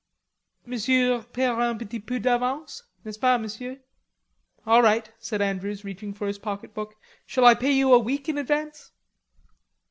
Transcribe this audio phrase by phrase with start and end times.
[0.65, 3.79] "Monsieur payera un petit peu d'advance, n'est ce pas, Monsieur?"
[4.65, 6.95] "All right," said Andrews, reaching for his pocketbook.
[7.27, 8.93] "Shall I pay you a week in advance?"